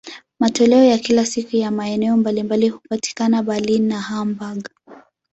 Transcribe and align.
Matoleo 0.39 0.83
ya 0.85 0.97
kila 0.97 1.25
siku 1.25 1.55
ya 1.57 1.71
maeneo 1.71 2.17
mbalimbali 2.17 2.69
hupatikana 2.69 3.43
Berlin 3.43 3.87
na 3.87 4.01
Hamburg. 4.01 4.69